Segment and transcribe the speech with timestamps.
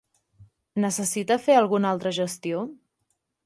[0.85, 2.67] Necessita fer alguna altra gestió?